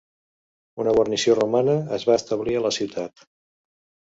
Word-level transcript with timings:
Una 0.83 0.93
guarnició 0.95 1.35
romana 1.39 1.75
es 1.99 2.07
va 2.11 2.17
establir 2.23 2.59
a 2.61 2.65
la 2.67 2.73
ciutat. 2.79 3.29